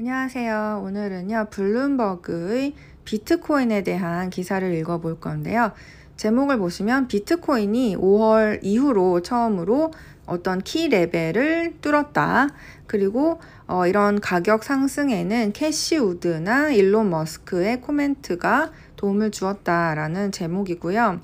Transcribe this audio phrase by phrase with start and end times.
[0.00, 0.80] 안녕하세요.
[0.82, 2.72] 오늘은요, 블룸버그의
[3.04, 5.72] 비트코인에 대한 기사를 읽어볼 건데요.
[6.16, 9.92] 제목을 보시면 비트코인이 5월 이후로 처음으로
[10.24, 12.48] 어떤 key level을 뚫었다.
[12.86, 21.20] 그리고 어, 이런 가격 상승에는 캐시우드나 일론 머스크의 코멘트가 도움을 주었다라는 제목이고요.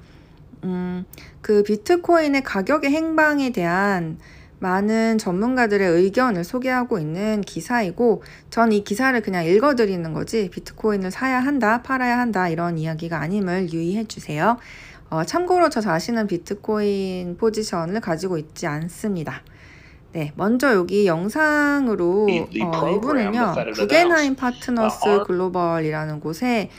[0.65, 1.07] 음,
[1.41, 4.19] 그 비트코인의 가격의 행방에 대한
[4.71, 11.83] 많은 전문가들의 의견을 소개하고 있는 기사이고, 전 이 기사를 그냥 읽어드리는 거지, 비트코인을 사야 한다,
[11.83, 14.57] 팔아야 한다, 이런 이야기가 아님을 유의해 주세요.
[15.09, 19.43] 어, 참고로 저 자신은 비트코인 포지션을 가지고 있지 않습니다.
[20.13, 26.71] 네, 먼저 여기 영상으로 어, 이분은요, 구겐하임 파트너스 글로벌이라는 곳에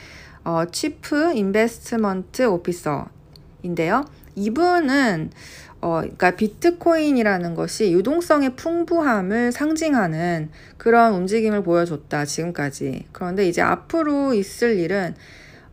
[0.44, 4.04] 어, 치프 인베스트먼트 오피서인데요.
[4.38, 5.32] 이분은
[5.80, 13.06] 어, 그러니까 비트코인이라는 것이 유동성의 풍부함을 상징하는 그런 움직임을 보여줬다, 지금까지.
[13.12, 15.16] 그런데 이제 앞으로 있을 일은,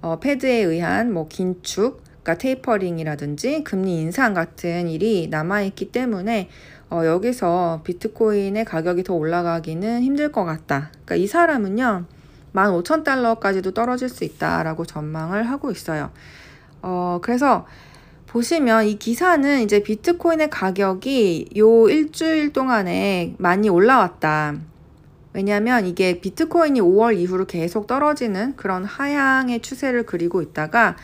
[0.03, 6.51] 어, 패드에 의한 뭐 긴축, 그러니까 테이퍼링이라든지 금리 인상 같은 일이 남아있기 때문에,
[6.91, 10.91] 어, 여기서 비트코인의 가격이 더 올라가기는 힘들 것 같다.
[10.93, 12.05] 그러니까 이 사람은요,
[12.53, 16.11] 15,000달러까지도 떨어질 수 있다라고 전망을 하고 있어요.
[16.83, 17.67] 어, 그래서
[18.35, 24.57] 보시면 이 기사는 이제 비트코인의 가격이 요 일주일 동안에 많이 올라왔다.
[25.33, 30.97] 왜냐하면 이게 비트코인이 5월 이후로 계속 떨어지는 그런 하향의 추세를 그리고 있다가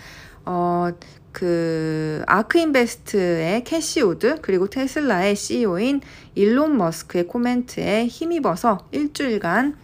[0.45, 0.89] 어,
[1.31, 6.01] 그 아크인베스트의 캐시우드 그리고 테슬라의 CEO인
[6.35, 9.77] 일론 머스크의 코멘트에 힘입어서 일주일간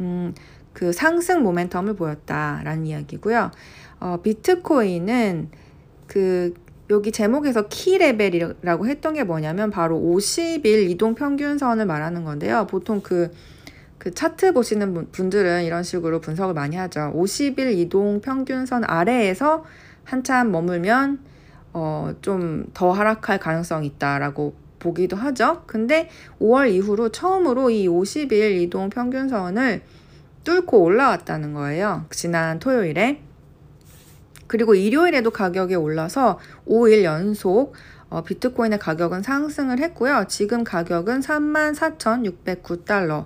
[0.00, 0.34] 음,
[0.72, 3.50] 그 상승 모멘텀을 보였다라는 이야기고요.
[4.00, 5.50] 어, 비트코인은
[6.06, 6.54] 그
[6.90, 12.66] 여기 제목에서 키 레벨이라고 했던 게 뭐냐면 바로 50일 이동 평균선을 말하는 건데요.
[12.66, 13.30] 보통 그,
[13.98, 17.12] 그 차트 보시는 분들은 이런 식으로 분석을 많이 하죠.
[17.14, 19.64] 50일 이동 평균선 아래에서
[20.04, 21.20] 한참 머물면
[21.72, 25.62] 어, 좀 더 하락할 가능성이 있다라고 보기도 하죠.
[25.66, 26.08] 근데
[26.40, 29.82] 5월 이후로 처음으로 이 50일 이동 평균선을
[30.44, 32.04] 뚫고 올라왔다는 거예요.
[32.10, 33.22] 지난 토요일에.
[34.46, 37.74] 그리고 일요일에도 가격이 올라서 5일 연속
[38.10, 40.26] 어, 비트코인의 가격은 상승을 했고요.
[40.28, 43.24] 지금 가격은 34,609달러가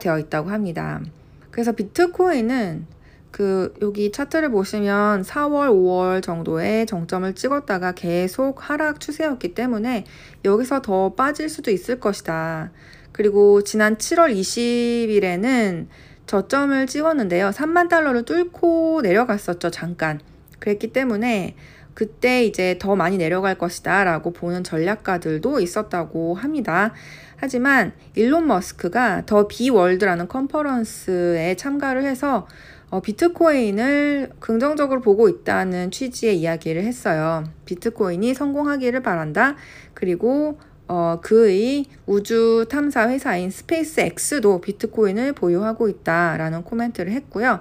[0.00, 1.02] 되어 있다고 합니다.
[1.50, 2.86] 그래서 비트코인은
[3.30, 10.04] 그 여기 차트를 보시면 4월, 5월 정도의 정점을 찍었다가 계속 하락 추세였기 때문에
[10.44, 12.70] 여기서 더 빠질 수도 있을 것이다.
[13.10, 15.88] 그리고 지난 7월 20일에는
[16.26, 17.50] 저점을 찍었는데요.
[17.50, 20.20] 3만 달러를 뚫고 내려갔었죠, 잠깐.
[20.58, 21.56] 그랬기 때문에
[21.94, 26.92] 그때 이제 더 많이 내려갈 것이다 라고 보는 전략가들도 있었다고 합니다.
[27.36, 32.46] 하지만 일론 머스크가 더 비월드라는 컨퍼런스에 참가를 해서
[32.90, 37.44] 어, 비트코인을 긍정적으로 보고 있다는 취지의 이야기를 했어요.
[37.64, 39.56] 비트코인이 성공하기를 바란다.
[39.94, 47.58] 그리고 어, 그의 우주 탐사 회사인 스페이스 X도 비트코인을 보유하고 있다라는 코멘트를 했고요.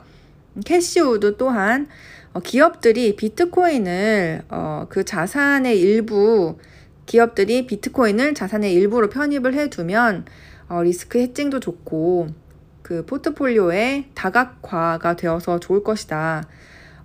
[0.65, 1.87] 캐시우드 또한
[2.33, 6.57] 어, 기업들이 비트코인을 어, 그 자산의 일부
[7.05, 10.25] 기업들이 비트코인을 자산의 일부로 편입을 해두면
[10.69, 12.27] 어, risk hedging도 좋고
[12.81, 16.47] 그 포트폴리오의 다각화가 되어서 좋을 것이다.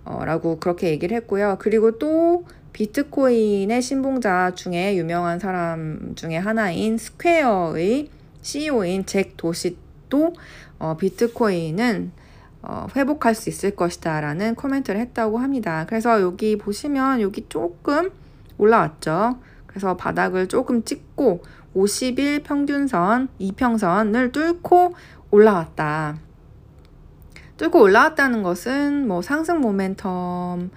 [0.05, 1.57] 어, 라고 그렇게 얘기를 했고요.
[1.59, 2.45] 그리고 또
[2.79, 8.09] 비트코인의 신봉자 중에 유명한 사람 중에 하나인 스퀘어의
[8.41, 10.33] CEO인 잭 도시도
[10.79, 12.13] 어, 비트코인은
[12.61, 15.85] 어, 회복할 수 있을 것이다 라는 코멘트를 했다고 합니다.
[15.89, 18.11] 그래서 여기 보시면 여기 조금
[18.57, 19.39] 올라왔죠.
[19.67, 21.43] 그래서 바닥을 조금 찍고
[21.75, 24.93] 50일 평균선, 이평선을 뚫고
[25.31, 26.17] 올라왔다.
[27.57, 30.69] 뚫고 올라왔다는 것은 뭐 상승 모멘텀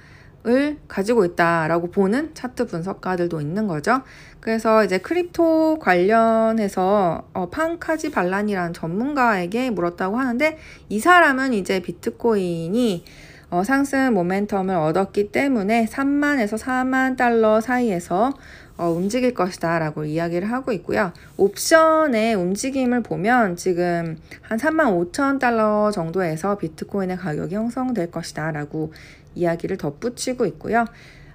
[0.45, 4.03] 을 가지고 있다라고 보는 차트 분석가들도 있는 거죠.
[4.41, 10.59] 그래서 이제 crypto 관련해서 어, 판카지 발란이라는 전문가에게 물었다고 하는데
[10.89, 13.05] 이 사람은 이제 비트코인이
[13.53, 18.33] 어, 상승 모멘텀을 얻었기 때문에 3만에서 4만 달러 사이에서
[18.79, 21.13] 어, 움직일 것이다 라고 이야기를 하고 있고요.
[21.37, 28.95] 옵션의 움직임을 보면 지금 한 3만 5천 달러 정도에서 비트코인의 가격이 형성될 것이다 라고
[29.35, 30.87] 이야기를 덧붙이고 있고요.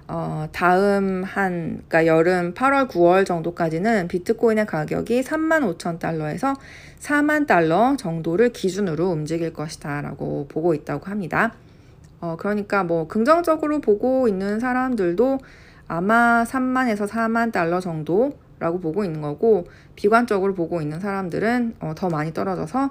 [0.08, 6.56] 어, 다음 한, 그러니까 여름 8월, 9월 정도까지는 비트코인의 가격이 3만 5천 달러에서
[6.98, 11.54] 4만 달러 정도를 기준으로 움직일 것이다 라고 보고 있다고 합니다.
[12.20, 15.38] 어, 그러니까 뭐 긍정적으로 보고 있는 사람들도
[15.86, 19.66] 아마 3만에서 4만 달러 정도라고 보고 있는 거고
[19.96, 22.90] 비관적으로 보고 있는 사람들은 어, 더 많이 떨어져서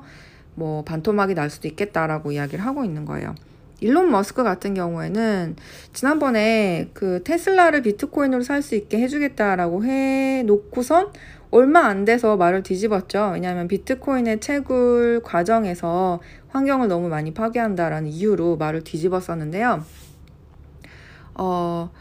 [0.56, 3.36] 뭐 반토막이 날 수도 있겠다라고 이야기를 하고 있는 거예요.
[3.80, 5.56] 일론 머스크 같은 경우에는
[5.94, 11.10] 지난번에 그 테슬라를 비트코인으로 살 수 있게 해주겠다라고 해 놓고선
[11.50, 13.32] 얼마 안 돼서 말을 뒤집었죠.
[13.34, 19.84] 왜냐하면 비트코인의 채굴 과정에서 환경을 너무 많이 파괴한다라는 이유로 말을 뒤집었었는데요.
[21.36, 21.92] 어,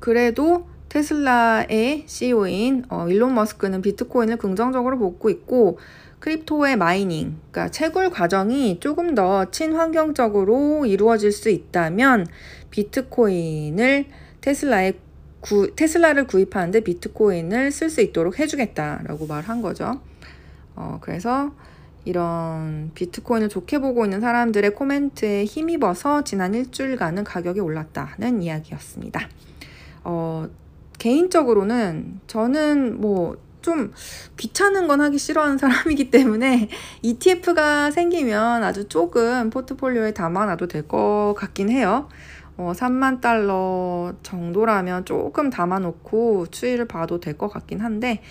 [0.00, 5.78] 그래도 테슬라의 CEO인 어, 일론 머스크는 비트코인을 긍정적으로 보고 있고
[6.20, 12.26] crypto의 mining, 그러니까 채굴 과정이 조금 더 친환경적으로 이루어질 수 있다면
[12.70, 14.06] 비트코인을
[14.40, 14.94] 테슬라의
[15.40, 20.00] 구, 테슬라를 구입하는데 비트코인을 쓸 수 있도록 해주겠다라고 말한 거죠.
[20.74, 21.52] 어, 그래서
[22.04, 29.28] 이런 비트코인을 좋게 보고 있는 사람들의 코멘트에 힘입어서 지난 일주일간은 가격이 올랐다는 이야기였습니다.
[30.04, 30.48] 어,
[30.98, 33.92] 개인적으로는 저는 뭐 좀
[34.36, 36.68] 귀찮은 건 하기 싫어하는 사람이기 때문에
[37.02, 42.08] ETF가 생기면 아주 조금 포트폴리오에 담아놔도 될 것 같긴 해요.
[42.56, 48.22] 어, 3만 달러 정도라면 조금 담아놓고 추이를 봐도 될 것 같긴 한데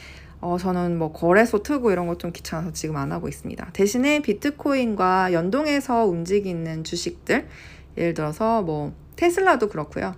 [0.42, 3.70] 어, 저는 뭐 거래소 트고 이런 거좀 귀찮아서 지금 안 하고 있습니다.
[3.74, 7.48] 대신에 비트코인과 연동해서 움직이는 주식들
[7.98, 10.16] 예를 들어서 뭐 테슬라도 그렇고요.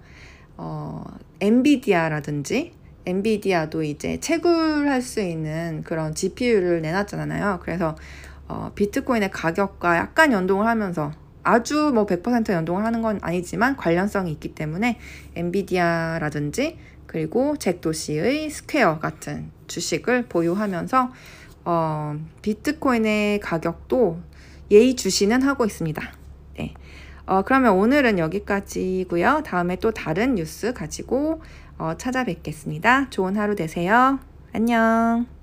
[0.58, 1.04] 어,
[1.40, 2.74] 엔비디아라든지
[3.06, 7.60] 엔비디아도 이제 채굴할 수 있는 그런 GPU를 내놨잖아요.
[7.62, 7.96] 그래서
[8.48, 11.12] 어, 비트코인의 가격과 약간 연동을 하면서
[11.48, 15.00] 아주 뭐 100% 연동을 하는 건 아니지만 관련성이 있기 때문에
[15.36, 21.12] 엔비디아라든지 그리고 잭도시의 스퀘어 같은 주식을 보유하면서
[21.64, 24.20] 어, 비트코인의 가격도
[24.72, 26.02] 예의 주시는 하고 있습니다.
[26.58, 26.74] 네.
[27.26, 29.44] 어, 그러면 오늘은 여기까지고요.
[29.46, 31.42] 다음에 또 다른 뉴스 가지고
[31.78, 33.10] 어, 찾아뵙겠습니다.
[33.10, 34.20] 좋은 하루 되세요.
[34.52, 35.37] 안녕.